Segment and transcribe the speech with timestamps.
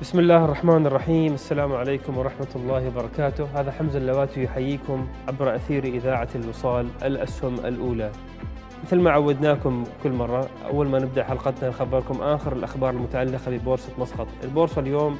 [0.00, 5.84] بسم الله الرحمن الرحيم السلام عليكم ورحمة الله وبركاته هذا حمزة اللواتي يحييكم عبر أثير
[5.84, 8.10] إذاعة الوصال الأسهم الأولى
[8.84, 14.26] مثل ما عودناكم كل مرة أول ما نبدأ حلقتنا نخبركم آخر الأخبار المتعلقة ببورصة مسقط
[14.44, 15.18] البورصة اليوم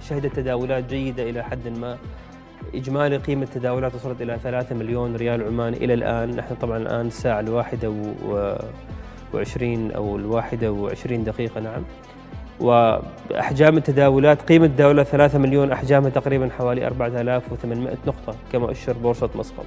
[0.00, 1.98] شهدت تداولات جيدة إلى حد ما
[2.74, 7.40] إجمالي قيمة التداولات وصلت إلى 3 مليون ريال عماني إلى الآن نحن طبعا الآن الساعة
[7.40, 7.92] الواحدة
[9.34, 11.82] وعشرين أو الواحدة وعشرين دقيقة نعم
[12.60, 19.66] وأحجام التداولات قيمة التداولات 3 مليون أحجامها تقريبا حوالي 4800 نقطة كما أشر بورصة مسقط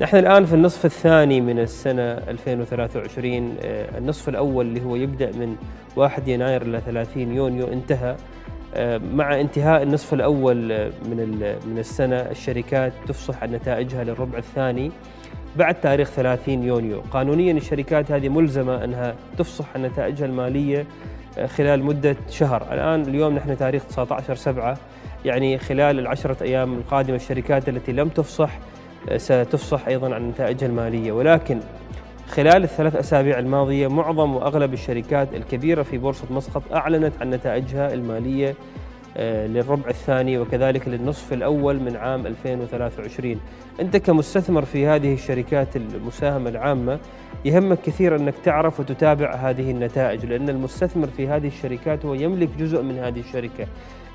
[0.00, 5.56] نحن الآن في النصف الثاني من السنة 2023 آه، النصف الأول اللي هو يبدأ من
[5.96, 8.16] 1 يناير إلى 30 يونيو انتهى.
[8.74, 10.56] آه، مع انتهاء النصف الأول
[11.10, 14.90] من من السنة الشركات تفصح عن نتائجها للربع الثاني
[15.56, 17.00] بعد تاريخ 30 يونيو.
[17.10, 20.86] قانونيا الشركات هذه ملزمة أنها تفصح عن نتائجها المالية
[21.44, 22.62] خلال مدة شهر.
[22.72, 24.76] الآن اليوم نحن تاريخ 19 سبعة
[25.24, 28.50] يعني خلال العشرة أيام القادمة الشركات التي لم تفصح
[29.08, 31.12] آه، ستفصح أيضا عن نتائجها المالية.
[31.12, 31.60] ولكن
[32.28, 38.54] خلال الثلاث أسابيع الماضية معظم وأغلب الشركات الكبيرة في بورصة مسقط أعلنت عن نتائجها المالية
[39.22, 43.40] للربع الثاني وكذلك للنصف الأول من عام 2023
[43.80, 46.98] أنت كمستثمر في هذه الشركات المساهمة العامة
[47.44, 52.82] يهمك كثير أنك تعرف وتتابع هذه النتائج لأن المستثمر في هذه الشركات هو يملك جزء
[52.82, 53.66] من هذه الشركة.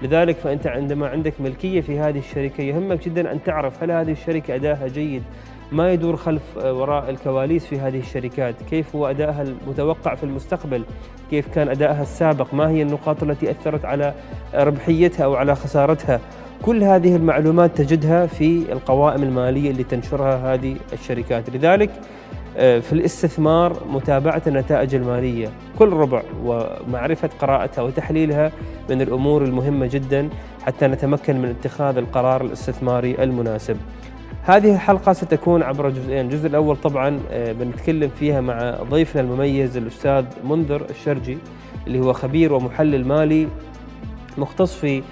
[0.02, 4.56] لذلك فأنت عندما عندك ملكية في هذه الشركة يهمك جدا أن تعرف هل هذه الشركة
[4.56, 5.24] أداها جيد
[5.72, 10.83] ما يدور خلف آه، وراء الكواليس في هذه الشركات؟ كيف هو أدائها المتوقع في المستقبل؟
[11.30, 14.14] كيف كان أدائها السابق؟ ما هي النقاط التي أثرت على
[14.53, 16.19] ربحيتها أو على خسارتها؟
[16.61, 21.49] كل هذه المعلومات تجدها في القوائم المالية اللي تنشرها هذه الشركات.
[21.49, 21.89] لذلك
[22.58, 25.49] آه، في الاستثمار متابعة النتائج المالية.
[25.80, 28.52] كل ربع ومعرفة قراءتها وتحليلها
[28.89, 30.30] من الأمور المهمة جدا
[30.64, 33.77] حتى نتمكن من اتخاذ القرار الاستثماري المناسب.
[34.44, 36.26] هذه الحلقة ستكون عبر جزئين.
[36.26, 41.38] الجزء الأول طبعا آه، بنتكلم فيها مع ضيفنا المميز الأستاذ منذر الشرجي
[41.88, 43.48] اللي هو خبير ومحلل مالي
[44.38, 45.04] مختص في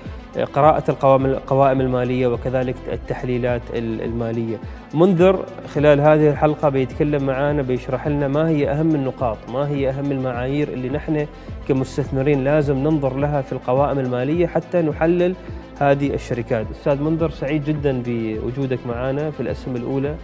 [0.54, 4.58] قراءة القوائم المالية وكذلك التحليلات المالية.
[4.94, 5.46] منذر
[5.76, 10.68] خلال هذه الحلقة بيتكلم معنا بيشرح لنا ما هي أهم النقاط ما هي أهم المعايير
[10.68, 11.28] اللي نحن
[11.68, 15.36] كمستثمرين لازم ننظر لها في القوائم المالية حتى نحلل
[15.80, 16.66] هذه الشركات.
[16.72, 20.16] أستاذ منذر سعيد جدا بوجودك معنا في الأسهم الأولى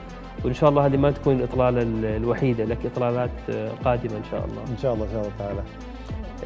[0.45, 1.81] وإن شاء الله هذه ما تكون الإطلالة
[2.17, 3.29] الوحيدة لك إطلالات
[3.85, 4.61] قادمة إن شاء الله.
[4.71, 5.61] إن شاء الله إن شاء الله تعالى.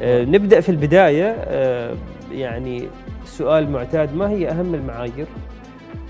[0.00, 1.94] آه، نبدأ في البداية آه،
[2.32, 2.88] يعني
[3.24, 5.26] سؤال معتاد ما هي أهم المعايير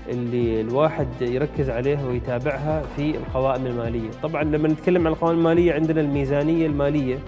[0.09, 6.01] اللي الواحد يركز عليها ويتابعها في القوائم المالية؟ طبعا لما نتكلم عن القوائم المالية عندنا
[6.01, 7.19] الميزانية المالية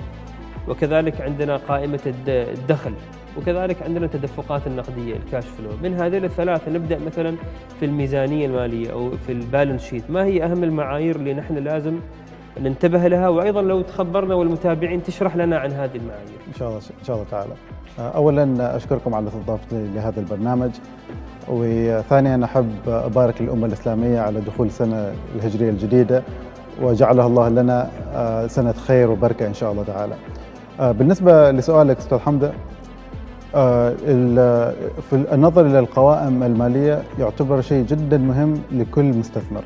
[0.67, 2.93] وكذلك عندنا قائمة الدخل
[3.37, 5.69] وكذلك عندنا التدفقات النقدية الكاش فلو.
[5.83, 7.35] من هذه الثلاثة نبدأ مثلا
[7.79, 10.11] في الميزانية المالية أو في البالانس شيت.
[10.11, 11.99] ما هي أهم المعايير اللي نحن لازم
[12.61, 16.39] ننتبه لها وأيضا لو تخبرنا والمتابعين تشرح لنا عن هذه المعايير.
[16.47, 17.53] إن شاء الله إن شاء الله تعالى.
[17.99, 20.71] اولا أشكركم على استضافتي لهذا البرنامج
[21.47, 26.23] وثانيا أحب أبارك للأمة الإسلامية على دخول السنة الهجرية الجديدة
[26.81, 30.15] وجعلها الله لنا آه، سنة خير وبركة إن شاء الله تعالى.
[30.79, 32.51] آه، بالنسبة لسؤالك أستاذ حمزه
[33.55, 33.89] آه،
[35.09, 39.63] في النظر إلى القوائم المالية يعتبر شيء جدا مهم لكل مستثمر.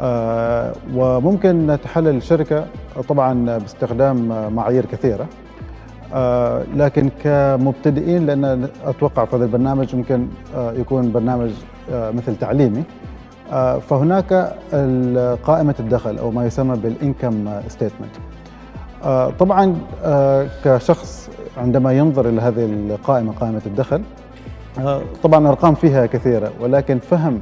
[0.00, 2.64] آه، وممكن تحلل الشركة
[3.08, 5.26] طبعا باستخدام معايير كثيرة.
[6.14, 11.50] آه، لكن كمبتدئين لأن أتوقع في هذا البرنامج ممكن آه، يكون برنامج
[11.90, 12.82] مثل تعليمي.
[13.88, 14.32] فهناك
[15.44, 18.10] قائمة الدخل أو ما يسمى بالإنكم ستيتمنت.
[19.38, 19.76] طبعا
[20.64, 24.02] كشخص عندما ينظر إلى هذه القائمة قائمة الدخل
[25.22, 27.40] طبعا الأرقام فيها كثيرة ولكن فهم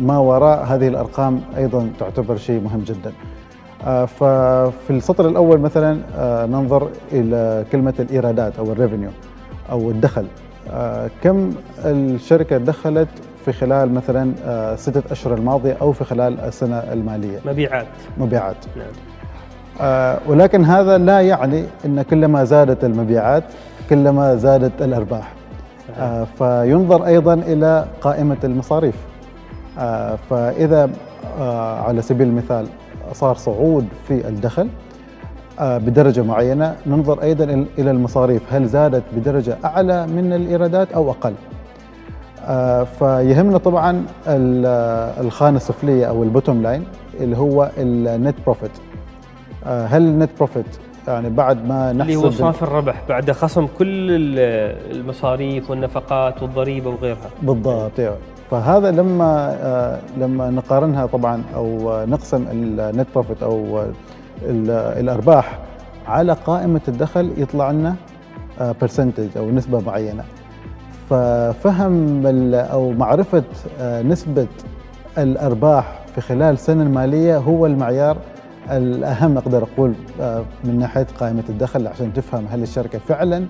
[0.00, 3.12] ما وراء هذه الأرقام أيضا تعتبر شيء مهم جدا.
[3.86, 9.10] آه، ففي السطر الأول مثلا آه، ننظر إلى كلمة الإيرادات أو الريفينيو
[9.70, 10.26] أو الدخل.
[11.22, 11.50] كم
[11.84, 13.08] الشركة دخلت
[13.44, 14.32] في خلال مثلا
[14.76, 17.86] ستة أشهر الماضية أو في خلال السنة المالية؟ مبيعات.
[18.18, 18.56] مبيعات.
[18.76, 20.16] نعم.
[20.26, 23.44] ولكن هذا لا يعني أن كلما زادت المبيعات
[23.90, 25.32] كلما زادت الأرباح.
[26.38, 28.94] فينظر أيضا إلى قائمة المصاريف.
[28.94, 29.09] آه،
[30.30, 30.90] فإذا
[31.40, 32.66] آه، على سبيل المثال
[33.12, 34.68] صار صعود في الدخل
[35.60, 37.44] آه، بدرجة معينة ننظر أيضا
[37.78, 38.42] إلى المصاريف.
[38.52, 41.34] هل زادت بدرجة أعلى من الإيرادات أو أقل؟
[42.98, 44.04] فيهمنا طبعا
[45.20, 46.84] الخانة السفلية أو ال bottom line
[47.20, 48.70] اللي هو ال net profit.
[49.66, 50.66] هل ال net profit
[51.08, 56.90] يعني بعد ما اللي نحسب هو صافي الربح بعد خصم كل ال- المصاريف والنفقات والضريبة
[56.90, 57.30] وغيرها.
[57.42, 58.16] بالضبط أيوة.
[58.50, 63.86] فهذا لما آه، لما نقارنها طبعا أو آه، نقسم ال net profit أو آه،
[64.42, 65.58] ال- الأرباح
[66.06, 67.94] على قائمة الدخل يطلع لنا
[68.80, 70.24] percentage أو نسبة معينة.
[71.10, 73.42] ففهم أو معرفة
[73.80, 74.46] آه، نسبة
[75.18, 78.16] الأرباح في خلال السنة المالية هو المعيار
[78.70, 83.44] الأهم أقدر أقول آه، من ناحية قائمة الدخل عشان تفهم هل الشركة فعلا آه،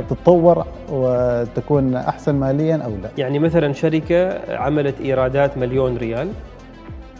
[0.00, 3.10] تتطور وتكون أحسن ماليا أو لا.
[3.18, 6.28] يعني مثلا شركة عملت إيرادات مليون ريال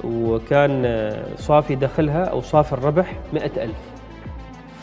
[0.04, 3.76] وكان آه، صافي دخلها أو صافي الربح مئة ألف.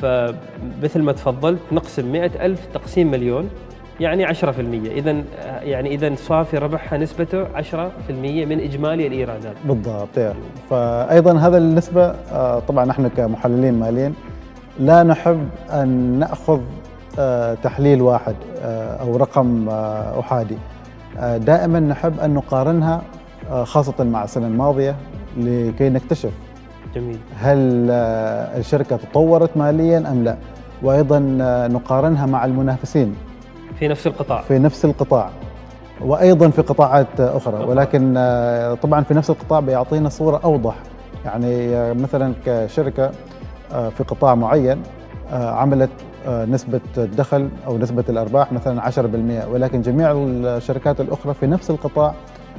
[0.01, 3.49] فمثل ما تفضلت نقسم مئة ألف تقسيم مليون
[3.99, 4.31] يعني 10%
[4.85, 5.23] إذا
[5.61, 8.11] يعني إذا صافي ربحها نسبته 10%
[8.45, 9.55] من إجمالي الإيرادات.
[9.65, 10.39] بالضبط يعني.
[10.69, 14.15] فايضا هذا النسبة آه، طبعا نحن كمحللين ماليين
[14.79, 16.82] لا نحب أن نأخذ آه،
[17.63, 20.57] تحليل واحد آه، أو رقم آه، أحادي.
[21.19, 23.01] آه، دائما نحب أن نقارنها
[23.51, 24.95] آه، خاصة مع السنة الماضية
[25.37, 26.31] لكي نكتشف
[26.95, 27.17] جميل.
[27.39, 30.37] هل آه، الشركة تطورت ماليا أم لا.
[30.83, 33.15] وأيضا آه، نقارنها مع المنافسين.
[33.79, 34.41] في نفس القطاع.
[34.41, 35.29] في نفس القطاع.
[36.01, 37.63] وأيضا في قطاعات أخرى.
[37.65, 40.75] ولكن آه، طبعا في نفس القطاع بيعطينا صورة أوضح.
[41.25, 43.11] يعني آه، مثلا كشركة
[43.73, 44.81] آه، في قطاع معين
[45.33, 51.47] آه، عملت آه، نسبة الدخل أو نسبة الأرباح مثلا 10% ولكن جميع الشركات الأخرى في
[51.47, 52.13] نفس القطاع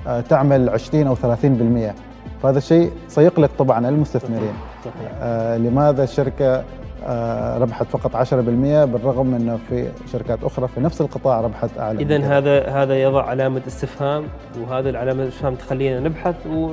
[0.06, 1.94] آه، تعمل 20 أو 30%
[2.42, 4.52] فهذا الشيء سيقلق طبعا المستثمرين.
[4.84, 6.64] صحيح آه، لماذا الشركة
[7.06, 8.34] آه، ربحت فقط 10%
[8.84, 12.38] بالرغم من أنه في شركات أخرى في نفس القطاع ربحت أعلى إذا.
[12.38, 14.24] هذا هذا يضع علامة استفهام
[14.60, 16.70] وهذا العلامة الاستفهام تخلينا نبحث و...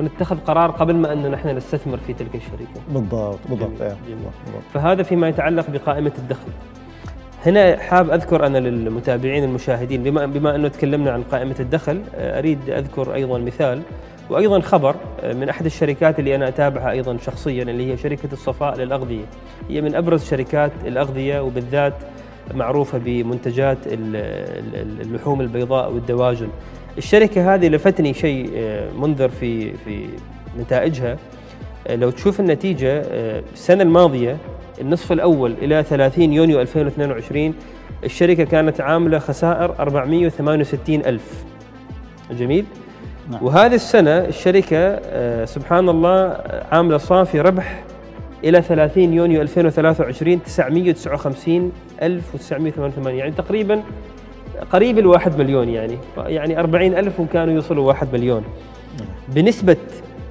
[0.00, 2.40] ونتخذ قرار قبل ما أن نحن نستثمر في تلك
[2.88, 4.18] بالضبط بالضبط جميل، إيه، جميل.
[4.46, 4.62] بالضبط.
[4.74, 6.48] فهذا فيما يتعلق بقائمة الدخل
[7.46, 12.70] هنا حاب أذكر أنا للمتابعين المشاهدين بما, بما أنه تكلمنا عن قائمة الدخل آه، أريد
[12.70, 13.82] أذكر أيضا مثال
[14.30, 18.76] وأيضا خبر آه، من أحد الشركات اللي أنا أتابعها أيضا شخصيا اللي هي شركة الصفاء
[18.78, 19.24] للأغذية
[19.68, 21.94] هي من أبرز شركات الأغذية وبالذات
[22.54, 24.16] معروفة بمنتجات ال-
[24.76, 26.48] ال- اللحوم البيضاء والدواجن
[26.98, 30.06] الشركة هذه لفتني شيء آه، منذر في في
[30.58, 31.16] نتائجها.
[31.86, 34.36] آه، لو تشوف النتيجة آه، السنة الماضية
[34.80, 37.54] النصف الأول إلى 30 يونيو 2022
[38.04, 41.44] الشركة كانت عاملة خسائر 468 ألف.
[42.30, 42.64] جميل؟
[43.30, 43.44] نعم.
[43.44, 45.00] وهذه السنة الشركة
[45.44, 46.36] سبحان الله
[46.72, 47.84] عاملة صافي ربح
[48.44, 53.82] إلى 30 يونيو 2023 959 ألف و988 يعني تقريبا
[54.72, 55.98] قريب الواحد مليون يعني.
[56.16, 58.44] يعني 40 ألف وكانوا يوصلوا واحد مليون.
[59.28, 59.76] بنسبة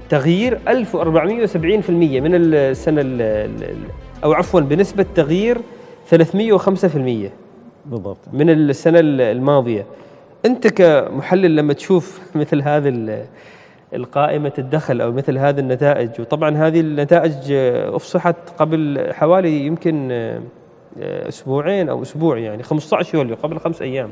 [0.09, 3.77] تغيير 1470% من السنة ال- ال- ال-
[4.23, 5.57] أو عفوا بنسبة تغيير
[6.11, 7.31] 305%
[7.85, 8.17] بالضبط.
[8.33, 9.85] من السنة ال- الماضية.
[10.45, 13.25] أنت كمحلل لما تشوف مثل هذه ال-
[13.93, 17.33] القائمة الدخل أو مثل هذه النتائج وطبعا هذه النتائج
[17.95, 20.09] أفصحت قبل حوالي يمكن
[21.01, 24.09] أسبوعين أو أسبوع يعني 15 يوليو قبل خمس أيام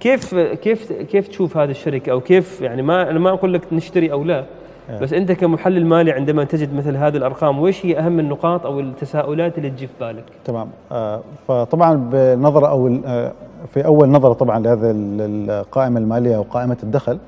[0.00, 4.12] كيف كيف كيف تشوف هذه الشركة أو كيف يعني ما أنا ما أقول لك نشتري
[4.12, 4.44] أو لا
[4.90, 4.98] آه.
[4.98, 9.58] بس أنت كمحلل مالي عندما تجد مثل هذه الأرقام وإيش هي أهم النقاط أو التساؤلات
[9.58, 13.32] اللي تجي في بالك؟ تمام آه، فطبعا بنظرة أو ال- آه،
[13.74, 17.18] في أول نظرة طبعا لهذه ال- القائمة المالية أو قائمة الدخل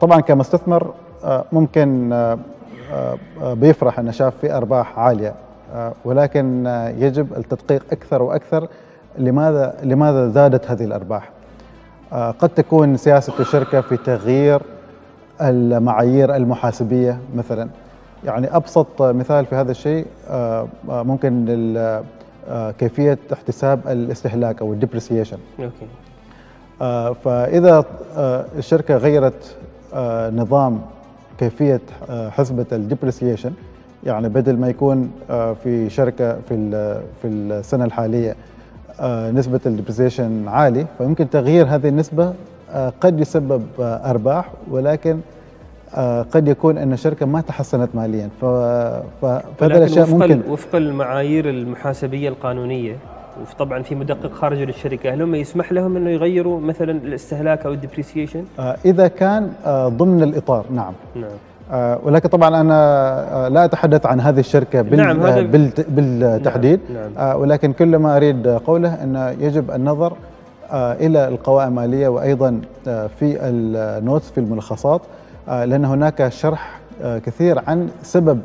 [0.00, 0.94] طبعا كمستثمر
[1.52, 2.14] ممكن
[3.42, 5.34] بيفرح أنه شاف في أرباح عالية آه،
[6.04, 8.68] ولكن آه، يجب التدقيق أكثر وأكثر.
[9.18, 11.30] لماذا لماذا زادت هذه الأرباح؟
[12.12, 14.62] آه، قد تكون سياسة الشركة في تغيير
[15.40, 17.68] المعايير المحاسبية مثلا.
[18.24, 21.44] يعني أبسط مثال في هذا الشيء آه، آه، ممكن
[22.48, 25.38] آه، كيفية احتساب الاستهلاك أو ال depreciation.
[25.60, 25.86] Okay.
[27.24, 27.84] فإذا
[28.16, 29.56] آه، الشركة غيرت
[29.94, 30.80] آه، نظام
[31.38, 33.52] كيفية آه، حسبة ال depreciation
[34.06, 36.70] يعني بدل ما يكون آه، في شركة في
[37.22, 38.34] في السنة الحالية
[39.00, 42.32] آه، نسبة ال depreciation عالي فيمكن تغيير هذه النسبة
[42.72, 45.18] آه، قد يسبب أرباح ولكن
[46.32, 48.28] قد يكون أن الشركة ما تحسنت ماليا.
[48.40, 52.96] ف- ف- فهذه ولكن الأشياء وفق ممكن وفق المعايير المحاسبية القانونية
[53.40, 58.44] وطبعا في مدقق خارجي للشركه هل هم يسمح لهم إنه يغيروا مثلا الاستهلاك أو الديبريسيشن؟
[58.84, 59.52] إذا كان
[59.96, 60.92] ضمن الإطار نعم.
[61.16, 61.30] نعم.
[62.02, 62.74] ولكن طبعا أنا
[63.46, 67.28] آه، لا أتحدث عن هذه الشركة بال نعم، آه، بالت- بالتحديد نعم، نعم.
[67.28, 70.12] آه، ولكن كل ما أريد قوله انه يجب النظر
[70.72, 75.00] آه، إلى القوائم المالية وأيضا آه، في النوتس في الملخصات
[75.48, 78.40] آه، لأن هناك شرح آه، كثير عن سبب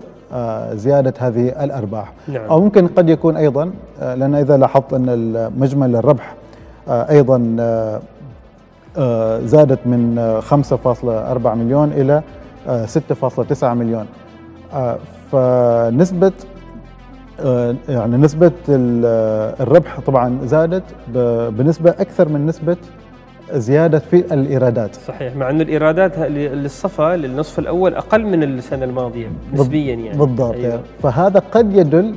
[0.74, 2.46] زيادة هذه الأرباح نعم.
[2.50, 6.34] أو ممكن قد يكون أيضا لأن إذا لاحظت أن مجمل الربح
[6.90, 7.38] أيضا
[9.46, 12.22] زادت من 5.4 مليون إلى
[12.68, 14.06] 6.9 مليون.
[15.32, 16.32] فنسبة
[17.90, 20.84] يعني نسبة الربح طبعا زادت
[21.50, 22.78] بنسبة أكثر من نسبة
[23.52, 24.96] زيادة في الإيرادات.
[24.96, 30.18] صحيح مع أن الإيرادات للصفا للنصف الأول أقل من السنة الماضية نسبيا يعني.
[30.18, 30.54] بالضبط.
[30.56, 30.80] أيوة.
[31.04, 32.16] فهذا قد يدل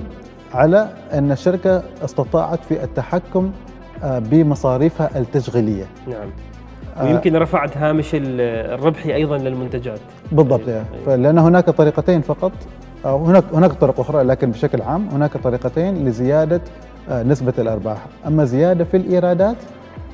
[0.55, 3.50] على أن الشركة استطاعت في التحكم
[4.02, 5.85] آه، بمصاريفها التشغيلية.
[6.07, 6.17] نعم.
[6.17, 6.28] آه،
[7.02, 10.00] ويمكن رفعت هامش الربحي أيضا للمنتجات
[10.33, 10.85] بالضبط أيوة.
[11.07, 11.17] أيوة.
[11.17, 12.52] لأن هناك طريقتين فقط
[13.07, 16.61] أو هناك هناك طرق أخرى لكن بشكل عام هناك طريقتين لزيادة
[17.11, 19.57] آه، نسبة الأرباح أما زيادة في الإيرادات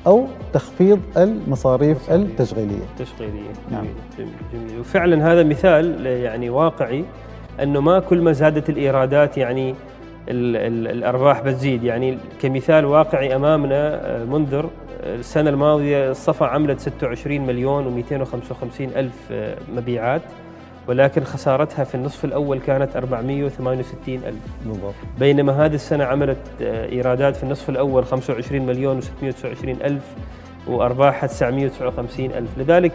[0.07, 2.11] أو تخفيض المصاريف مصاريف.
[2.11, 3.85] التشغيلية التشغيلية نعم.
[4.17, 7.05] جميل, جميل وفعلا هذا مثال يعني واقعي
[7.63, 9.75] أنه ما كل ما زادت الإيرادات يعني
[10.29, 14.69] ال ال الأرباح بتزيد يعني كمثال واقعي أمامنا آه، منذر
[15.05, 20.21] السنة الماضية الصفا عملت 26 مليون و255 ألف آه، مبيعات
[20.87, 24.35] ولكن خسارتها في النصف الأول كانت 468 ألف.
[24.65, 24.93] بالضبط.
[25.19, 30.03] بينما هذه السنة عملت آه، إيرادات في النصف الأول 25 مليون و629 ألف
[30.67, 32.49] وأرباحها 959 ألف.
[32.57, 32.91] لذلك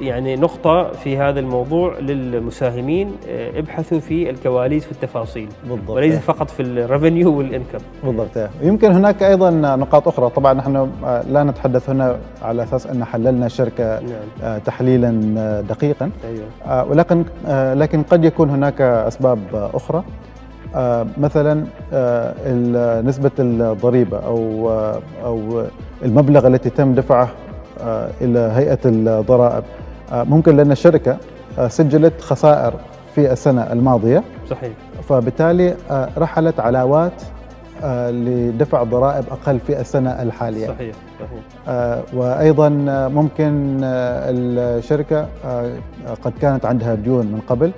[0.00, 5.90] يعني نقطة في هذا الموضوع للمساهمين آه، ابحثوا في الكواليس والتفاصيل بالضبط.
[5.90, 8.48] وليس فقط في الريفنيو والانكم بالضبط.
[8.62, 10.30] يمكن هناك أيضا نقاط أخرى.
[10.30, 14.58] طبعا نحن آه، لا نتحدث هنا على أساس أن حللنا الشركة نعم.
[14.58, 15.10] تحليلا
[15.68, 16.10] دقيقا.
[16.24, 16.90] أيوة.
[16.90, 17.24] ولكن
[17.74, 20.04] لكن قد يكون هناك أسباب أخرى.
[21.18, 21.64] مثلا
[23.02, 24.70] نسبة الضريبة أو
[25.24, 25.64] أو
[26.04, 27.28] المبلغ التي تم دفعه
[27.80, 29.64] آه، إلى هيئة الضرائب.
[30.12, 31.16] آه، ممكن لأن الشركة
[31.58, 32.74] آه، سجلت خسائر
[33.14, 34.22] في السنة الماضية.
[34.50, 34.72] صحيح.
[35.08, 35.74] فبالتالي
[36.18, 37.22] رحلت علاوات
[38.10, 40.66] لدفع ضرائب أقل في السنة الحالية.
[40.66, 42.02] صحيح صحيح.
[42.14, 42.68] وأيضا
[43.08, 45.28] ممكن الشركة
[46.22, 47.72] قد كانت عندها ديون من قبل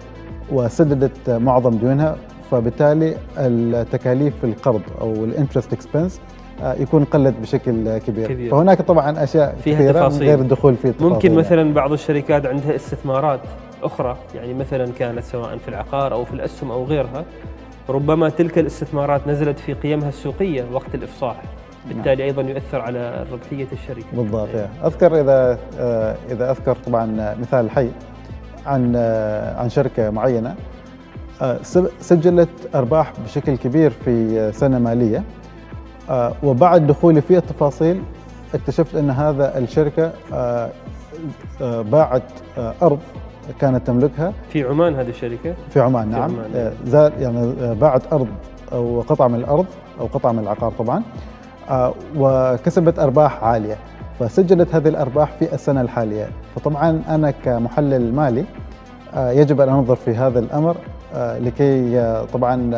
[0.53, 2.17] وسددت معظم ديونها.
[2.51, 6.21] فبالتالي التكاليف القرض أو ال interest expense
[6.63, 8.29] يكون قلت بشكل كبير.
[8.29, 10.29] كبير فهناك طبعا أشياء فيها كثيرة تفاصيل.
[10.29, 13.41] غير الدخول في التفاصيل ممكن مثلا بعض الشركات عندها استثمارات
[13.83, 17.25] أخرى يعني مثلا كانت سواء في العقار أو في الأسهم أو غيرها
[17.89, 21.43] ربما تلك الاستثمارات نزلت في قيمها السوقية وقت الإفصاح
[21.89, 24.69] بالتالي أيضا يؤثر على ربحية الشركة بالضبط يعني.
[24.85, 27.89] أذكر إذا آه، إذا أذكر طبعا مثال حي
[28.67, 30.55] عن آه، عن شركة معينة
[32.01, 35.23] سجلت أرباح بشكل كبير في سنة مالية آه،
[36.43, 38.03] وبعد دخولي في التفاصيل
[38.55, 40.71] اكتشفت أن هذا الشركة آه،
[41.63, 42.23] آه، باعت
[42.83, 42.99] أرض
[43.61, 44.33] كانت تملكها.
[44.49, 46.29] في عمان هذه الشركة؟ في عمان نعم.
[46.29, 46.73] في عمان.
[46.87, 48.29] زاد يعني باعت أرض
[48.73, 49.67] أو قطعه من الأرض
[50.01, 51.03] أو قطعه من العقار طبعا
[52.17, 53.77] وكسبت أرباح عالية.
[54.21, 56.29] فسجلت هذه الأرباح في السنة الحالية.
[56.57, 58.45] فطبعا أنا كمحلل مالي
[59.17, 60.77] يجب أن أنظر في هذا الأمر
[61.17, 62.71] لكي طبعا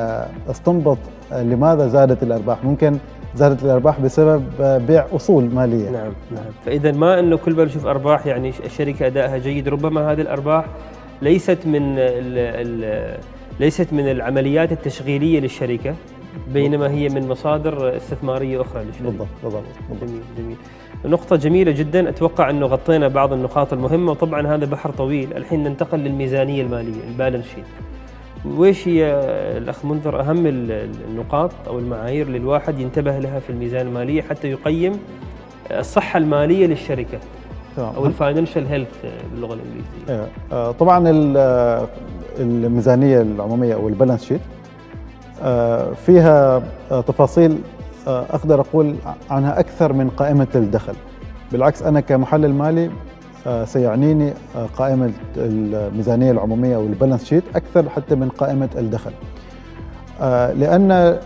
[0.50, 0.98] أستنبط
[1.32, 2.64] لماذا زادت الأرباح.
[2.64, 2.98] ممكن
[3.34, 4.44] زادت الأرباح بسبب
[4.86, 5.90] بيع أصول مالية.
[5.90, 6.44] نعم نعم.
[6.66, 10.64] فإذا ما أنه كل ما نشوف أرباح يعني الشركة أدائها جيد ربما هذه الأرباح
[11.22, 13.20] ليست من ال ال
[13.60, 15.94] ليست من العمليات التشغيلية للشركة
[16.52, 19.04] بينما هي من مصادر استثمارية أخرى للشركة.
[19.04, 19.62] بالضبط بالضبط.
[20.02, 20.56] جميل جميل.
[21.04, 25.98] نقطة جميلة جدا أتوقع أنه غطينا بعض النقاط المهمة وطبعا هذا بحر طويل، الحين ننتقل
[25.98, 27.64] للميزانية المالية، البالانس شيت.
[28.44, 29.04] وإيش هي
[29.56, 34.92] الأخ منذر؟ أهم النقاط أو المعايير اللي الواحد ينتبه لها في الميزان المالية حتى يقيم
[35.70, 37.18] الصحة المالية للشركة
[37.78, 40.28] أو ال financial health باللغة الإنجليزية.
[40.52, 41.04] آه، طبعا
[42.38, 44.40] الميزانية العمومية أو ال balance sheet
[45.42, 47.58] آه، فيها آه، تفاصيل
[48.06, 48.96] أقدر أقول
[49.30, 50.94] عنها أكثر من قائمة الدخل.
[51.52, 52.90] بالعكس أنا كمحلل مالي آه،
[53.64, 59.10] سيعنيني آه، قائمة الميزانية العمومية أو ال balance sheet أكثر حتى من قائمة الدخل.
[60.20, 61.18] آه، لأن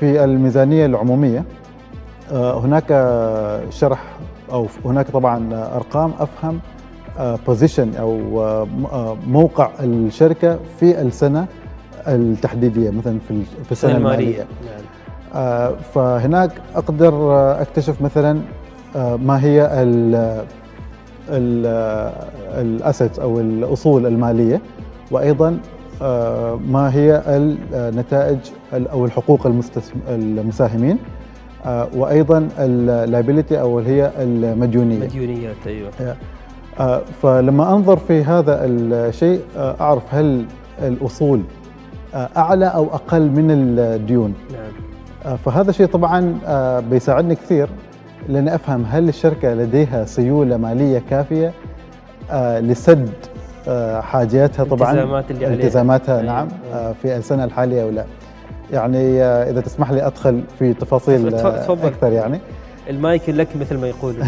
[0.00, 1.44] في الميزانية العمومية
[2.32, 2.88] هناك
[3.70, 4.02] شرح
[4.52, 6.60] أو هناك طبعا أرقام أفهم
[7.46, 8.18] position أو
[9.26, 11.46] موقع الشركة في السنة
[12.08, 13.18] التحديدية مثلا
[13.64, 14.46] في السنة المالية.
[15.34, 15.72] نعم.
[15.94, 17.32] فهناك أقدر
[17.62, 18.40] أكتشف مثلا
[18.96, 19.82] ما هي
[21.30, 24.60] ال assets أو الأصول المالية
[25.10, 25.58] وأيضا
[26.02, 28.38] آه، ما هي النتائج
[28.72, 29.46] أو الحقوق
[30.08, 30.98] المساهمين
[31.66, 35.04] آه، وأيضا ال liability أو هي المديونية.
[35.04, 35.90] مديونيات أيوه.
[36.80, 40.44] آه، فلما أنظر في هذا الشيء أعرف هل
[40.82, 41.42] الأصول
[42.14, 44.34] أعلى أو أقل من الديون.
[44.52, 45.36] نعم.
[45.36, 46.38] فهذا شيء طبعا
[46.90, 47.68] بيساعدني كثير.
[48.28, 51.52] لاني افهم هل الشركة لديها سيولة مالية كافية
[52.30, 53.08] آه، لسد
[53.68, 55.58] آه، حاجياتها طبعا الالتزامات اللي عليها.
[55.64, 56.74] التزاماتها أي، نعم أي.
[56.78, 58.04] آه، في السنة الحالية أو لا
[58.72, 61.86] يعني إذا تسمح لي أدخل في تفاصيل تف- تفضل.
[61.86, 62.40] أكثر يعني
[62.90, 64.24] المايك لك مثل ما يقولوا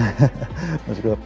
[0.91, 1.17] مشكور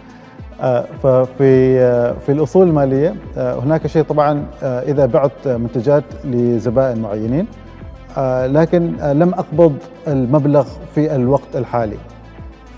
[1.03, 1.79] ففي
[2.27, 7.47] في الأصول المالية هناك شيء طبعا إذا بعت منتجات لزبائن معينين
[8.47, 9.77] لكن لم أقبض
[10.09, 11.97] المبلغ في الوقت الحالي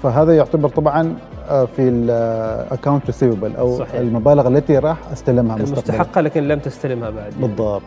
[0.03, 1.15] فهذا يعتبر طبعا
[1.49, 3.95] آه، في ال account receivable أو صحيح.
[3.95, 7.33] المبالغ التي راح أستلمها المستحقة لكن لم تستلمها بعد.
[7.41, 7.83] بالضبط.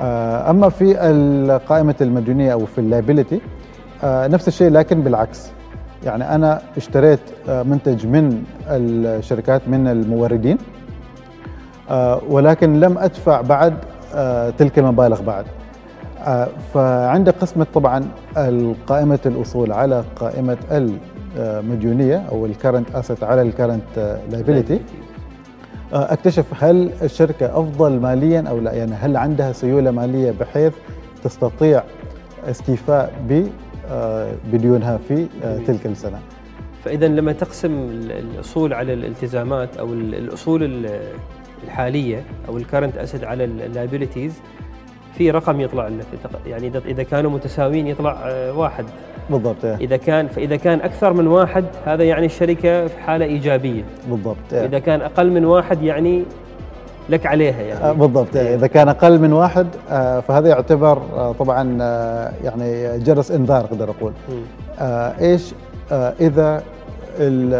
[0.00, 0.94] آه، أما في
[1.68, 3.40] قائمه المديونيه أو في ال liability
[4.04, 5.50] نفس الشيء لكن بالعكس.
[6.04, 10.58] يعني أنا اشتريت آه، منتج من الشركات من الموردين
[11.90, 13.74] آه، ولكن لم أدفع بعد
[14.14, 15.44] آه، تلك المبالغ بعد.
[16.26, 18.04] آه، فعند قسمة طبعا
[18.86, 20.56] قائمة الأصول على قائمة
[21.36, 24.80] المديونية أو ال current asset على ال current liability
[25.92, 30.72] أكتشف هل الشركة أفضل ماليا أو لا يعني هل عندها سيولة مالية بحيث
[31.24, 31.82] تستطيع
[32.50, 33.46] استيفاء ب
[33.92, 35.58] آه، بديونها في آه،.
[35.66, 36.18] تلك السنة
[36.84, 41.00] فاذا لما تقسم ال- الأصول على الالتزامات أو ال- الأصول ال-
[41.64, 44.32] الحالية أو ال current asset على ال liabilities
[45.20, 46.06] في رقم يطلع لك
[46.46, 48.84] يعني اذا كانوا متساويين يطلع آه، واحد
[49.30, 53.82] بالضبط آه، إذا كان فإذا كان أكثر من واحد هذا يعني الشركة في حالة إيجابية
[54.10, 54.66] بالضبط آه.
[54.66, 56.24] إذا كان أقل من واحد يعني
[57.08, 58.54] لك عليها آه، يعني بالضبط إيه.
[58.54, 63.30] إذا كان أقل من واحد آه، فهذا يعتبر آه، طبعا آه، يعني جرس
[63.90, 64.42] أقول مم.
[64.78, 65.54] آه، إيش
[65.92, 66.62] آه، إذا
[67.18, 67.54] ال-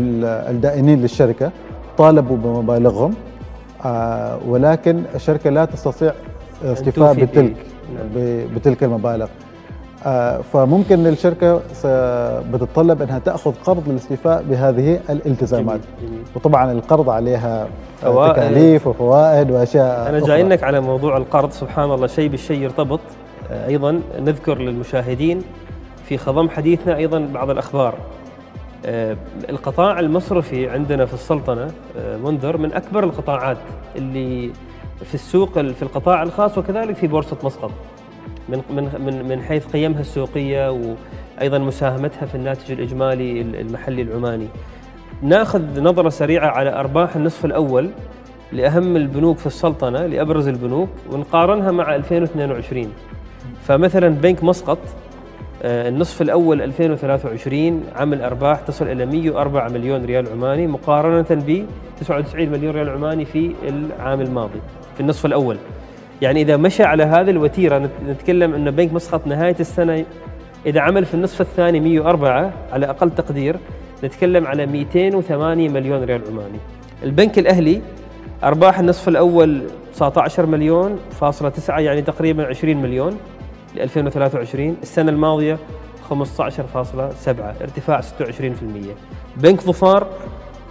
[0.00, 1.50] ال- الدائنين للشركة
[1.98, 3.14] طالبوا بمبالغهم
[3.84, 6.12] آه، ولكن الشركة لا تستطيع
[6.64, 7.56] استيفاء بتلك.
[7.94, 8.46] نعم.
[8.54, 9.26] بتلك المبالغ
[10.06, 11.86] آه، فممكن الشركة س-
[12.52, 16.10] بتتطلب إنها تأخذ قرض للاستيفاء بهذه الالتزامات جميل.
[16.10, 16.24] جميل.
[16.36, 17.66] وطبعا القرض عليها
[18.02, 18.32] فوائد.
[18.32, 20.28] تكاليف وفوائد وأشياء أنا أخرى.
[20.28, 23.00] جاي لك على موضوع القرض سبحان الله شيء بالشيء يرتبط
[23.50, 25.42] آه، أيضا نذكر للمشاهدين
[26.04, 27.94] في خضم حديثنا أيضا بعض الأخبار
[28.86, 29.16] آه،
[29.50, 33.56] القطاع المصرفي عندنا في السلطنة آه، منذر من أكبر القطاعات
[33.96, 34.50] اللي
[35.04, 37.70] في السوق ال- في القطاع الخاص وكذلك في بورصة مسقط
[38.48, 38.62] من
[38.98, 40.70] من من حيث قيمها السوقية
[41.38, 44.46] وأيضا مساهمتها في الناتج الإجمالي ال- المحلي العماني.
[45.22, 47.90] ناخذ نظرة سريعة على أرباح النصف الأول
[48.52, 52.92] لأهم البنوك في السلطنة لأبرز البنوك ونقارنها مع 2022
[53.62, 54.78] فمثلا بنك مسقط
[55.64, 61.64] النصف الأول 2023 عمل أرباح تصل إلى 104 مليون ريال عماني مقارنة ب
[62.00, 64.60] 99 مليون ريال عماني في العام الماضي
[64.94, 65.56] في النصف الأول.
[66.22, 70.04] يعني إذا مشى على هذه الوتيرة نت- نتكلم ان بنك مسقط نهاية السنة
[70.66, 73.56] إذا عمل في النصف الثاني 104 على أقل تقدير
[74.04, 76.58] نتكلم على 208 مليون ريال عماني.
[77.02, 77.80] البنك الأهلي
[78.44, 79.62] أرباح النصف الأول
[79.94, 83.16] 19 مليون فاصلة 9 يعني تقريبا 20 مليون.
[83.76, 85.58] ل 2023 السنة الماضية
[86.10, 86.14] 15.7
[87.62, 88.04] ارتفاع 26%
[89.36, 90.06] بنك ظفار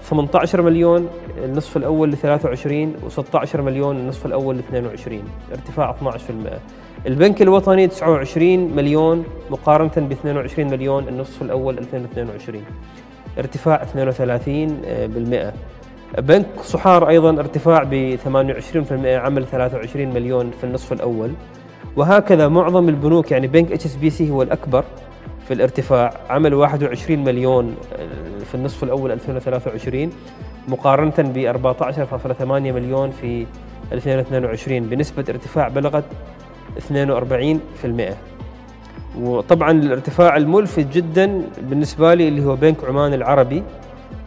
[0.04, 1.10] 18 مليون
[1.44, 8.76] النصف الأول ل 23 و16 مليون النصف الأول ل 22 ارتفاع 12% البنك الوطني 29
[8.76, 12.64] مليون مقارنة ب 22 مليون النصف الأول 2022
[13.38, 13.86] ارتفاع
[16.16, 21.32] 32% بنك صحار أيضا ارتفاع ب 28% عمل 23 مليون في النصف الأول.
[21.96, 24.84] وهكذا معظم البنوك يعني بنك HSBC هو الأكبر
[25.48, 27.76] في الارتفاع عمل 21 مليون
[28.46, 30.10] في النصف الأول 2023
[30.68, 31.54] مقارنة ب
[32.42, 33.46] 14.8 مليون في
[33.92, 36.04] 2022 بنسبة ارتفاع بلغت
[36.90, 36.94] 42%
[39.20, 43.64] وطبعا الارتفاع الملفت جدا بالنسبة لي اللي هو بنك عمان العربي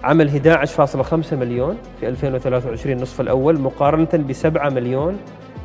[0.04, 5.16] عمل 11.5 مليون في 2023 النصف الأول مقارنة ب 7 مليون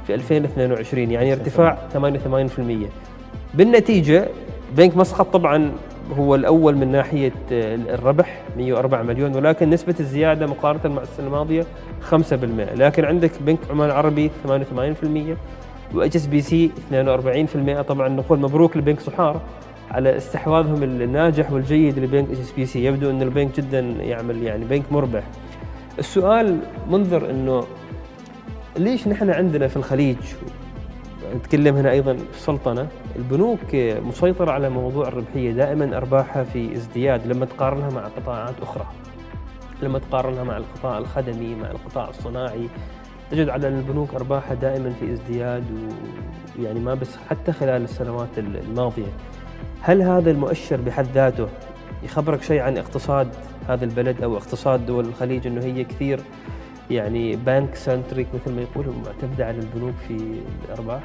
[0.07, 1.97] في 2022 يعني ارتفاع 88%
[3.53, 4.27] بالنتيجة
[4.77, 5.71] بنك مسقط طبعا
[6.17, 11.65] هو الأول من ناحية الربح 104 مليون ولكن نسبة الزيادة مقارنة مع السنة الماضية
[12.11, 12.13] 5%
[12.75, 14.49] لكن عندك بنك عمان العربي 88%
[15.95, 19.41] و HSBC 42% طبعا نقول مبروك لبنك صحار
[19.91, 22.85] على استحواذهم الناجح والجيد لبنك HSBC.
[22.85, 25.23] يبدو إن البنك جدا يعمل يعني بنك مربح.
[25.99, 27.63] السؤال منذر إنه
[28.77, 30.17] ليش نحن عندنا في الخليج
[31.35, 37.45] نتكلم هنا أيضا في السلطنه البنوك مسيطرة على موضوع الربحية دائما أرباحها في ازدياد لما
[37.45, 38.85] تقارنها مع قطاعات أخرى.
[39.81, 42.67] لما تقارنها مع القطاع الخدمي مع القطاع الصناعي
[43.31, 45.63] تجد على البنوك أرباحها دائما في ازدياد
[46.59, 49.13] ويعني ما بس حتى خلال السنوات الماضية.
[49.81, 51.47] هل هذا المؤشر بحد ذاته
[52.03, 53.27] يخبرك شيء عن اقتصاد
[53.69, 56.19] هذا البلد أو اقتصاد دول الخليج إنه هي كثير
[56.93, 60.17] يعني بانك سنتريك مثل ما يقولوا معتمدة على البنوك في
[60.65, 61.01] الأرباح؟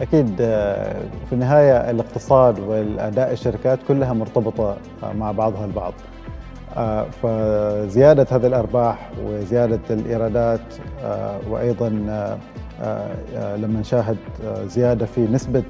[0.00, 5.92] أكيد آه، في النهاية الاقتصاد والأداء الشركات كلها مرتبطة آه، مع بعضها البعض.
[6.76, 10.60] آه، فزيادة هذه الأرباح وزيادة الإيرادات
[11.48, 11.88] وأيضا
[13.56, 14.16] لما نشاهد
[14.66, 15.62] زيادة في نسبة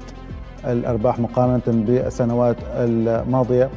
[0.65, 3.69] الأرباح مقارنة بالسنوات الماضية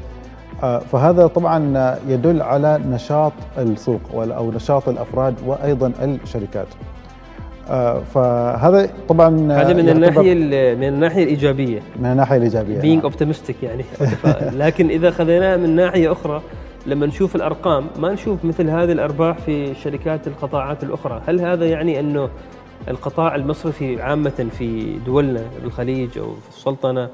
[0.93, 6.67] فهذا طبعا يدل على نشاط السوق أو نشاط الأفراد وأيضا الشركات.
[7.71, 10.35] آه، فهذا طبعا هذا من الناحية
[10.75, 13.13] من الناحية الإيجابية من الناحية الإيجابية being نعم.
[13.13, 13.85] optimistic يعني
[14.65, 16.43] لكن إذا خذيناه من ناحية أخرى
[16.87, 22.01] لما نشوف الأرقام ما نشوف مثل هذه الأرباح في شركات القطاعات الأخرى، هل هذا يعني
[22.01, 22.29] أنه
[22.89, 27.09] القطاع المصرفي عامة في دولنا بالخليج أو في السلطنة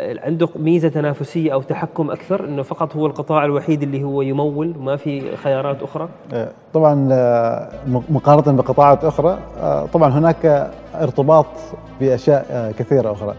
[0.00, 4.96] عنده ميزة تنافسية أو تحكم أكثر إنه فقط هو القطاع الوحيد اللي هو يمول وما
[4.96, 7.68] في خيارات أخرى؟ إيه، طبعا آه،
[8.10, 11.46] مقارنة بقطاعات أخرى آه، طبعا هناك ارتباط
[12.00, 13.34] بأشياء آه، كثيرة أخرى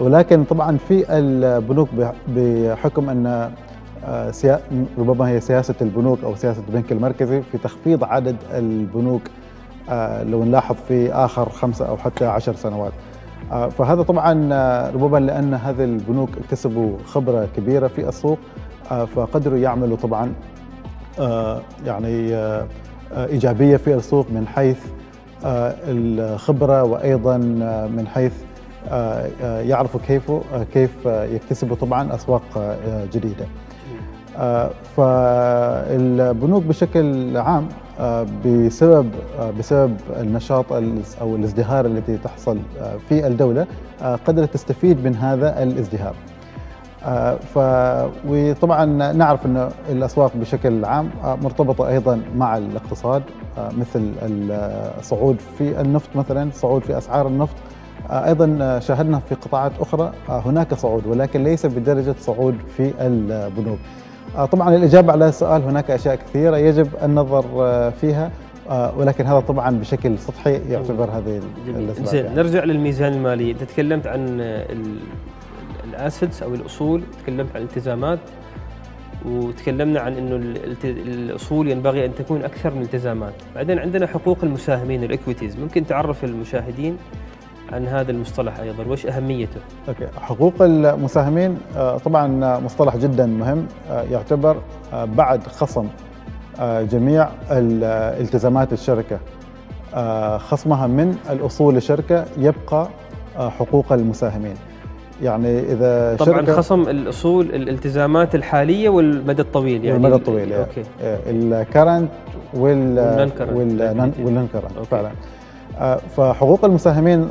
[0.00, 1.88] ولكن طبعا في البنوك
[2.28, 3.50] بحكم أن
[4.98, 9.22] ربما هي سياسة البنوك أو سياسة البنك المركزي في تخفيض عدد البنوك
[10.22, 12.92] لو نلاحظ في آخر خمسه أو حتى عشر سنوات.
[13.52, 18.38] آه، فهذا طبعا آه، ربما لأن هذه البنوك اكتسبوا خبرة كبيرة في السوق
[18.90, 20.32] آه، فقدروا يعملوا طبعا
[21.86, 22.36] يعني
[23.16, 24.78] إيجابية في السوق من حيث
[25.44, 27.36] الخبرة وأيضا
[27.96, 28.32] من حيث
[29.42, 30.32] يعرفوا كيف
[30.72, 32.76] كيف يكتسبوا طبعا أسواق
[33.12, 33.46] جديدة.
[34.96, 37.68] فالبنوك بشكل عام
[38.00, 40.72] آه، بسبب آه، بسبب النشاط
[41.20, 43.66] أو الازدهار الذي تحصل آه، في الدولة
[44.26, 46.14] قدرت تستفيد من هذا الازدهار.
[47.54, 47.58] ف
[48.28, 53.22] وطبعا نعرف إن الأسواق بشكل عام مرتبطة أيضا مع الاقتصاد
[53.58, 54.12] مثل
[54.98, 57.54] الصعود في النفط مثلا، صعود في أسعار النفط
[58.10, 63.78] أيضا شاهدنا في قطاعات أخرى هناك صعود ولكن ليس بدرجة صعود في البنوك.
[64.36, 68.30] آه، طبعا الإجابة على السؤال هناك أشياء كثيرة يجب النظر آه، فيها
[68.70, 71.40] آه، ولكن هذا طبعا بشكل سطحي يعتبر هذه
[72.04, 72.36] زين يعني.
[72.36, 73.50] نرجع للميزان المالي.
[73.50, 74.40] أنت تكلمت عن
[75.84, 78.18] ال assets أو الأصول تكلمت عن الالتزامات
[79.24, 80.36] وتكلمنا عن إنه
[80.84, 86.24] الأصول ينبغي أن تكون أكثر من الالتزامات بعدين عندنا حقوق المساهمين ال equities ممكن تعرف
[86.24, 86.96] المشاهدين
[87.72, 90.06] عن هذا المصطلح أيضا وإيش أهميته؟ أوكي.
[90.20, 94.56] حقوق المساهمين آه، طبعا مصطلح جدا مهم آه، يعتبر
[94.92, 95.86] آه، بعد خصم
[96.62, 99.18] جميع التزامات الشركة.
[100.38, 102.88] خصمها من الأصول الشركة يبقى
[103.36, 104.54] حقوق المساهمين.
[105.22, 110.82] يعني إذا طبعا شركة خصم الأصول الالتزامات الحالية والمدى الطويل يعني والمدى الطويل يعني أوكي
[111.02, 112.10] ال current
[112.54, 112.98] وال
[114.18, 115.10] وال non-current فعلا.
[116.16, 117.28] فحقوق المساهمين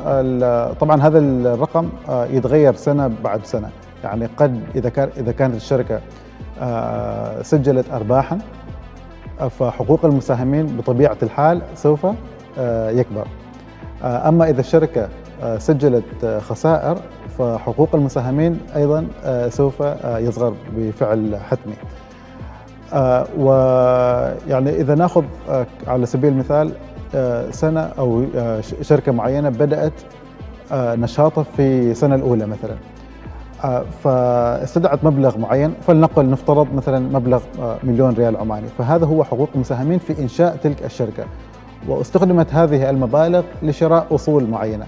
[0.80, 3.70] طبعا هذا الرقم آه، يتغير سنة بعد سنة.
[4.04, 6.00] يعني قد إذا كان إذا كانت الشركة
[6.60, 8.38] آه، سجلت ارباحا
[9.50, 12.06] فحقوق المساهمين بطبيعة الحال سوف
[12.88, 13.26] يكبر.
[14.02, 15.08] أما إذا الشركة
[15.58, 16.98] سجلت خسائر
[17.38, 19.06] فحقوق المساهمين أيضا
[19.48, 21.74] سوف يصغر بفعل حتمي.
[23.38, 25.24] ويعني إذا ناخذ
[25.86, 26.72] على سبيل المثال آه،
[27.50, 29.92] سنة أو آه، شركة معينة بدأت
[30.72, 32.74] آه، نشاطها في السنة الأولى مثلا.
[34.04, 37.42] فاستدعت مبلغ معين فلنقل نفترض مثلا مبلغ
[37.84, 38.66] مليون ريال عماني.
[38.78, 41.24] فهذا هو حقوق المساهمين في إنشاء تلك الشركة.
[41.88, 44.86] واستخدمت هذه المبالغ لشراء أصول معينة.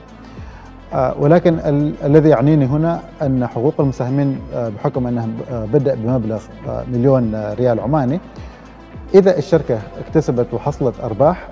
[1.19, 1.59] ولكن
[2.05, 6.43] الذي يعنيني هنا أن حقوق المساهمين بحكم انه بدا بمبلغ
[6.93, 8.21] مليون ريال عماني.
[9.15, 11.49] إذا الشركة اكتسبت وحصلت أرباح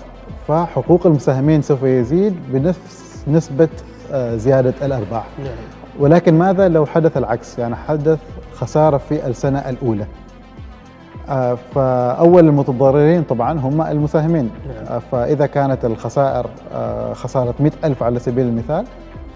[0.49, 3.69] فحقوق المساهمين سوف يزيد بنفس نسبة
[4.11, 5.53] آه، زيادة الأرباح نعم.
[5.99, 8.19] ولكن ماذا لو حدث العكس يعني حدث
[8.53, 10.05] خسارة في السنة الأولى
[11.29, 14.85] آه، فأول المتضررين طبعا هم المساهمين نعم.
[14.87, 16.49] آه، فإذا كانت الخسائر
[17.13, 18.85] خسارة 100 ألف على سبيل المثال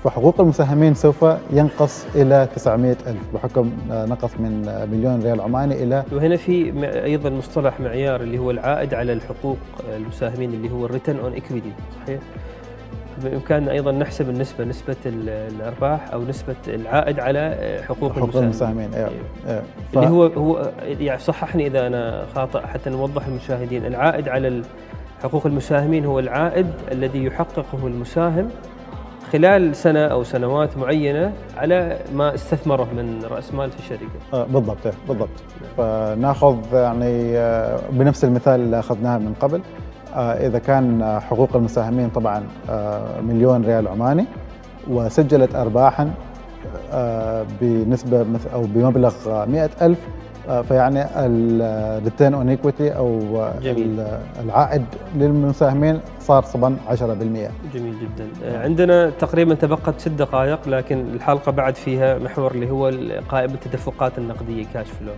[0.04, 6.36] فحقوق المساهمين سوف ينقص إلى 900 ألف بحكم نقص من مليون ريال عماني إلى وهنا
[6.36, 9.58] في أيضا مصطلح معيار اللي هو العائد على الحقوق
[9.96, 11.72] المساهمين اللي هو ال return on equity
[12.04, 12.20] صحيح؟
[13.24, 18.94] بإمكاننا أيضا نحسب النسبة نسبة الأرباح أو نسبة العائد على حقوق, حقوق المساهمين, المساهمين.
[18.94, 19.10] أيوة.
[19.48, 19.64] أيوة.
[19.94, 19.98] ف...
[19.98, 24.62] اللي هو هو يعني صححني إذا أنا خاطئ حتى نوضح للمشاهدين العائد على
[25.24, 28.50] حقوق المساهمين هو العائد الذي يحققه المساهم
[29.34, 34.04] خلال سنة أو سنوات معينة على ما استثمره من رأس مال في الشركة.
[34.34, 35.30] آه بالضبط إيه، بالضبط.
[35.78, 39.62] فناخذ يعني آه، بنفس المثال اللي أخذناه من قبل.
[40.16, 42.44] آه إذا كان حقوق المساهمين طبعا
[43.22, 44.26] مليون ريال عماني
[44.90, 46.12] وسجلت أرباحا
[47.62, 50.33] بنسبة مث- أو بمبلغ آه، مئة ألف آه،
[50.68, 53.20] فيعني ال return on equity أو
[53.62, 54.00] جميل.
[54.00, 54.86] ال- العائد
[55.18, 57.04] للمساهمين صار طبعا 10%
[57.74, 58.28] جميل جدا.
[58.46, 62.92] آه، عندنا تقريبا تبقت ست دقائق لكن الحلقة بعد فيها محور اللي هو
[63.30, 65.12] قائمة التدفقات النقدية كاش فلو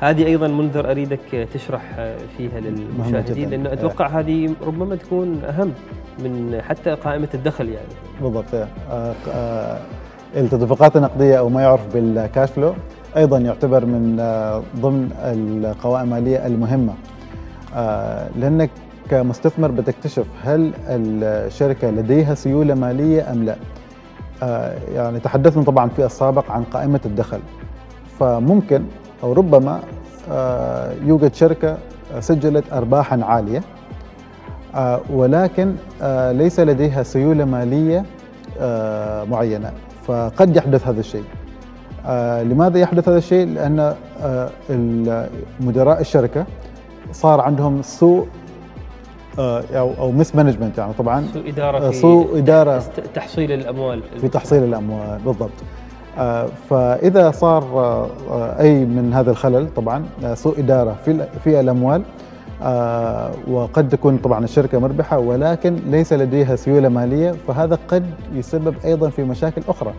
[0.00, 3.50] هذه أيضا منذر أريدك تشرح آه، فيها للمشاهدين.
[3.50, 5.72] لأنه أتوقع هذه ربما تكون أهم
[6.18, 7.86] من حتى قائمة الدخل يعني.
[8.22, 8.54] بالضبط.
[8.54, 9.78] آه، آه،
[10.36, 12.74] التدفقات النقديه أو ما يعرف بالكاش فلو
[13.16, 16.94] أيضا يعتبر من آه، ضمن القوائم المالية المهمة.
[17.74, 18.70] آه، لأنك
[19.10, 23.56] كمستثمر بتكتشف هل الشركة لديها سيولة مالية أم لا.
[24.42, 27.40] آه، يعني تحدثنا طبعا في السابق عن قائمة الدخل.
[28.20, 28.84] فممكن
[29.22, 29.80] أو ربما
[31.04, 31.76] يوجد شركة
[32.20, 33.62] سجلت ارباحا عالية
[35.10, 35.74] ولكن
[36.32, 38.04] ليس لديها سيولة مالية
[39.30, 39.72] معينة.
[40.06, 41.24] فقد يحدث هذا الشيء.
[42.06, 45.28] آه، لماذا يحدث هذا الشيء؟ لأن آه،
[45.60, 46.46] مدراء الشركة
[47.12, 48.26] صار عندهم سوء
[49.38, 52.82] آه، أو أو مس مانجمنت يعني طبعا سوء إدارة في سوء إدارة
[53.14, 54.02] تحصيل الأموال.
[54.20, 55.50] في تحصيل الأموال بالضبط.
[56.70, 57.64] فإذا صار
[58.60, 62.02] أي من هذا الخلل طبعا سوء إدارة في في الأموال
[63.48, 69.22] وقد تكون طبعا الشركة مربحة ولكن ليس لديها سيولة مالية فهذا قد يسبب أيضا في
[69.22, 69.92] مشاكل أخرى.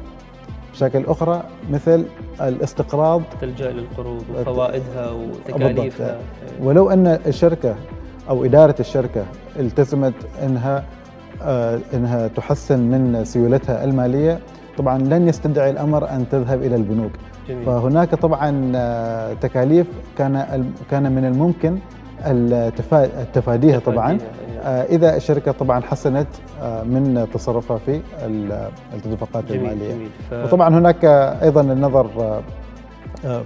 [0.73, 2.05] مشاكل أخرى مثل
[2.41, 3.21] الاستقراض.
[3.41, 6.17] تلجا للقروض وفوائدها وتكاليفها.
[6.61, 7.75] ولو أن الشركة
[8.29, 9.25] أو إدارة الشركة
[9.59, 10.83] التزمت إنها
[11.41, 14.39] آه، إنها تحسن من سيولتها المالية
[14.77, 17.11] طبعا لن يستدعي الأمر أن تذهب إلى البنوك.
[17.49, 17.65] جميل.
[17.65, 19.87] فهناك طبعا آه، تكاليف
[20.17, 21.77] كان كان من الممكن
[22.25, 24.17] التفا- تفاديها طبعا.
[24.17, 26.27] تفاديها، آه، إذا الشركة طبعا حسنت
[26.61, 29.93] آه، من تصرفها في ال- التدفقات جميل المالية.
[29.93, 30.09] جميل.
[30.29, 30.33] ف...
[30.33, 31.05] وطبعا هناك
[31.43, 32.07] أيضا النظر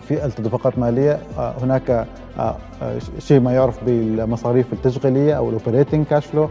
[0.07, 1.19] في التدفقات المالية.
[1.37, 2.05] هناك
[3.19, 6.49] شيء ما يعرف بالمصاريف التشغيلية أو ال operating cash flow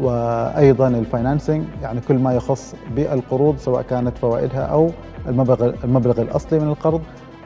[0.00, 4.90] وأيضا ال financing يعني كل ما يخص بالقروض سواء كانت فوائدها أو
[5.28, 7.00] المبلغ المبلغ الأصلي من القرض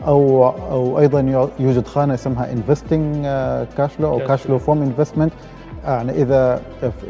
[0.06, 3.24] أو أو أيضا يوجد خانة اسمها investing
[3.76, 5.32] cash flow أو cash flow from investment
[5.86, 6.60] يعني إذا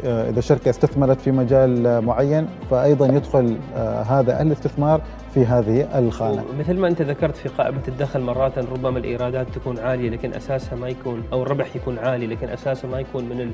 [0.03, 5.01] إذا الشركة استثمرت في مجال معين فايضا يدخل آه، هذا الاستثمار
[5.33, 6.43] في هذه الخانة.
[6.59, 10.89] مثل ما أنت ذكرت في قائمة الدخل مرات ربما الإيرادات تكون عالية لكن أساسها ما
[10.89, 13.51] يكون أو الربح يكون عالي لكن اساسه ما يكون من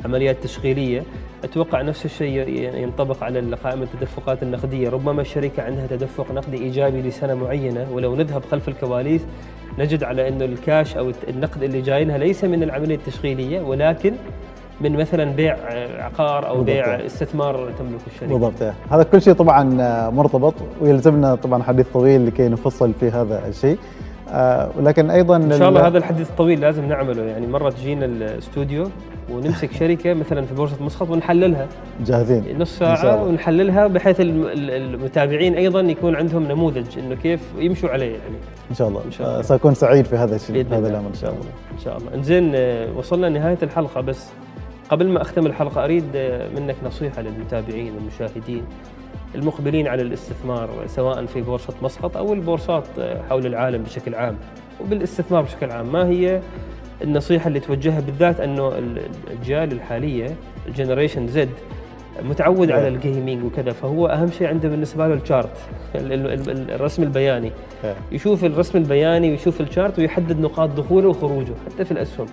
[0.00, 1.02] العمليات التشغيلية.
[1.44, 4.90] أتوقع نفس الشيء ينطبق على قائمة التدفقات النقدية.
[4.90, 9.22] ربما الشركة عندها تدفق نقدي إيجابي لسنة معينة ولو نذهب خلف الكواليس
[9.78, 14.12] نجد على إنه الكاش أو النقد اللي جاي لها ليس من العملية التشغيلية ولكن
[14.82, 15.56] من مثلا بيع
[15.98, 17.06] عقار أو بيع.
[17.06, 18.72] استثمار تملك الشركة بالضبط.
[18.90, 19.64] هذا كل شيء طبعا
[20.10, 23.78] مرتبط ويلزمنا طبعا حديث طويل لكي نفصل في هذا الشيء.
[24.34, 27.22] آه، ولكن أيضا إن شاء ال- الله هذا الحديث الطويل لازم نعمله.
[27.22, 28.88] يعني مرة تجينا الاستوديو
[29.32, 31.66] ونمسك شركة مثلا في بورصة مسقط ونحللها.
[32.06, 32.58] جاهزين.
[32.58, 33.22] نص ساعة.
[33.24, 38.36] ونحللها بحيث الم- ال- المتابعين أيضا يكون عندهم نموذج إنه كيف يمشوا عليه يعني.
[38.70, 39.42] إن شاء الله, إن شاء الله.
[39.42, 41.08] سأكون سعيد في هذا الشيء هذا الأمر.
[41.08, 41.42] إن شاء الله.
[41.72, 42.14] إن شاء الله.
[42.14, 44.26] انزين آه، وصلنا لنهاية الحلقة بس
[44.90, 48.62] قبل ما أختم الحلقة أريد آه، منك نصيحة للمتابعين والمشاهدين
[49.34, 52.84] المقبلين على الاستثمار سواء في بورصة مسقط أو البورصات
[53.30, 54.36] حول العالم بشكل عام
[54.80, 56.40] وبالاستثمار بشكل عام ما هي
[57.02, 60.34] النصيحة اللي توجهها بالذات أنه ال- الأجيال الحالية
[60.68, 61.48] ال Generation Z
[62.22, 62.94] متعود على نعم.
[62.94, 65.56] ال gaming وكذا فهو أهم شيء عنده بالنسبة له ال chart
[65.94, 67.52] ال- ال- ال- الرسم البياني
[67.84, 67.94] إيه.
[68.12, 72.26] يشوف الرسم البياني ويشوف ال chart ويحدد نقاط دخوله وخروجه حتى في الأسهم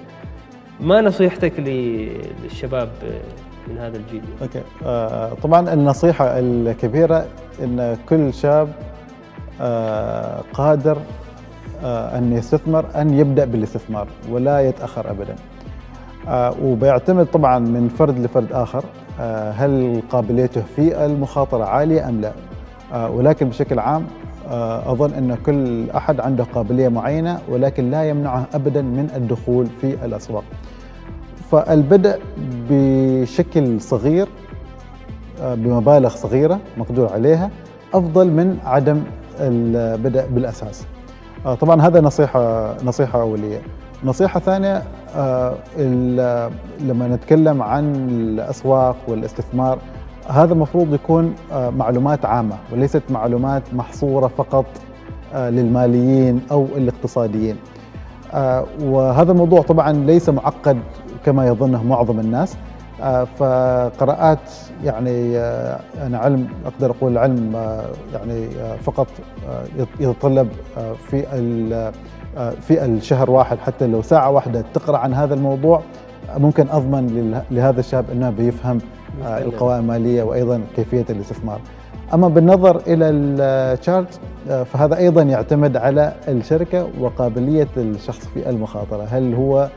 [0.82, 2.90] ما نصيحتك للشباب
[3.68, 4.62] من هذا الجيل؟ أوكي.
[4.86, 7.26] آه، طبعا النصيحة الكبيرة
[7.64, 8.70] إن كل شاب
[9.62, 10.98] آه، قادر
[11.84, 15.36] آه، أن يستثمر أن يبدأ بالاستثمار ولا يتأخر ابدا.
[16.62, 18.84] وبيعتمد طبعا من فرد لفرد آخر
[19.52, 22.32] هل قابليته في المخاطرة عالية أم لا.
[23.08, 24.08] ولكن بشكل عام
[24.50, 30.06] آه، أظن أن كل أحد عنده قابلية معينة ولكن لا يمنعه ابدا من الدخول في
[30.06, 30.44] الأسواق
[31.52, 32.20] فالبدء
[32.70, 34.28] بشكل صغير
[35.42, 37.50] آه، بمبالغ صغيرة مقدور عليها
[37.94, 39.04] أفضل من عدم
[39.40, 40.86] البدء بالأساس.
[41.46, 43.62] آه، طبعا هذا نصيحة نصيحة أولية
[44.04, 44.84] نصيحة ثانية
[46.80, 49.80] لما نتكلم عن الأسواق والاستثمار
[50.30, 54.66] هذا المفروض يكون آه، معلومات عامة وليست معلومات محصورة فقط
[55.34, 57.56] آه، للماليين أو الاقتصاديين.
[58.82, 60.80] وهذا الموضوع طبعا ليس معقد
[61.26, 62.58] كما يظنه معظم الناس.
[63.40, 64.40] فقراءات
[64.84, 65.38] يعني
[66.02, 67.54] أنا علم أقدر أقول علم
[68.14, 68.48] يعني
[68.84, 69.08] فقط
[70.00, 70.50] يتطلب
[71.10, 71.26] في
[72.38, 75.82] آه، في الشهر واحد حتى لو ساعة واحدة تقرأ عن هذا الموضوع
[76.38, 78.80] ممكن أضمن لهذا الشاب أنه بيفهم
[79.24, 81.60] آه، القوائم المالية وأيضا كيفية الاستثمار.
[82.14, 89.04] أما بالنظر إلى الشارت آه، فهذا أيضا يعتمد على الشركة وقابلية الشخص في المخاطرة.
[89.12, 89.70] هل هو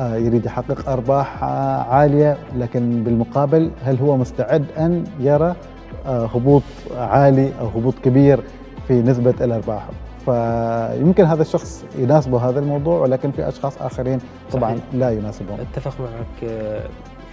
[0.00, 1.44] يريد يحقق أرباح
[1.90, 5.54] عالية؟ لكن بالمقابل هل هو مستعد أن يرى
[6.06, 6.62] هبوط
[6.98, 8.40] عالي أو هبوط كبير
[8.88, 9.82] في نسبة الأرباح؟
[10.28, 14.18] فيمكن هذا الشخص يناسبه هذا الموضوع ولكن في أشخاص آخرين
[14.52, 14.84] طبعا صحيح.
[14.92, 15.58] لا يناسبهم.
[15.60, 16.50] أتفق معك.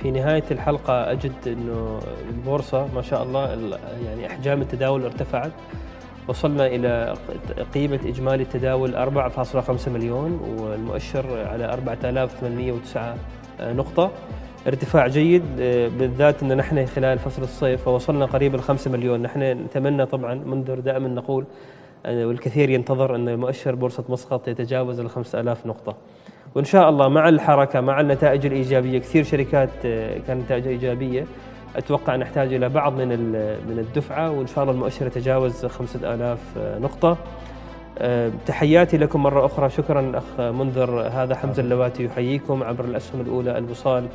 [0.01, 3.49] في نهاية الحلقة أجد إنه البورصة ما شاء الله
[4.05, 5.51] يعني أحجام التداول ارتفعت.
[6.27, 7.13] وصلنا إلى
[7.73, 13.15] قيمة إجمالي التداول 4.5 مليون والمؤشر على 4809
[13.61, 14.11] نقطة.
[14.67, 15.43] ارتفاع جيد
[15.97, 19.21] بالذات ان نحن خلال فصل الصيف فوصلنا قريب ال 5 مليون.
[19.21, 21.45] نحن نتمنى طبعا منذر دائما نقول
[22.07, 25.95] والكثير ينتظر أن مؤشر بورصة مسقط يتجاوز ال 5000 نقطة.
[26.55, 31.25] وإن شاء الله مع الحركة مع النتائج الإيجابية كثير شركات آه، كانت نتائجها إيجابية.
[31.75, 33.07] أتوقع نحتاج إلى بعض من
[33.67, 37.17] من الدفعة وإن شاء الله المؤشر يتجاوز 5000 آه، نقطة.
[37.97, 39.69] آه، تحياتي لكم مرة أخرى.
[39.69, 41.01] شكرا أخ منذر.
[41.01, 44.07] هذا حمزة اللواتي يحييكم عبر الأسهم الأولى الوصال.